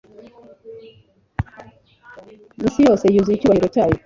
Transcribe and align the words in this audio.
isi 2.67 2.79
yose 2.87 3.05
yuzure 3.13 3.35
icyubahiro 3.35 3.67
cyayo. 3.73 3.97